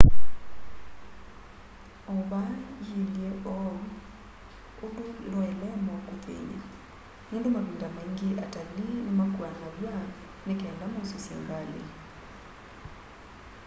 o 2.11 2.13
va 2.29 2.41
ilye 2.91 3.29
uu 3.53 3.73
undu 4.85 5.03
ndwaile 5.27 5.65
ema 5.77 5.93
ukuthiny'a 5.99 6.59
nundu 7.29 7.47
mavinda 7.55 7.87
maingi 7.95 8.27
atalii 8.43 9.01
nimakuanaw'a 9.05 9.95
nikenda 10.45 10.85
maususye 10.93 11.35
ngali 11.43 11.81